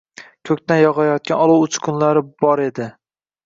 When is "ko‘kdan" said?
0.49-0.79